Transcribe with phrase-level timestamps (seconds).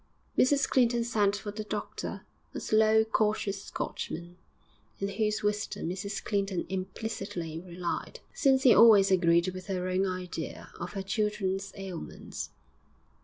[0.35, 4.35] Mrs Clinton sent for the doctor, a slow, cautious Scotchman,
[4.99, 10.71] in whose wisdom Mrs Clinton implicitly relied, since he always agreed with her own idea
[10.79, 12.49] of her children's ailments.